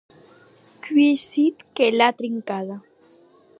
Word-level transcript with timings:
Qu'ei 0.85 1.17
Sid 1.27 1.57
que 1.79 1.91
l'a 1.99 2.09
trincada! 2.21 2.79